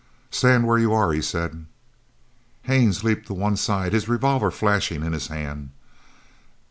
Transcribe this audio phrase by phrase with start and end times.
[0.31, 1.67] "Stand where you are," he said.
[2.63, 5.69] Haines leaped to one side, his revolver flashing in his hand.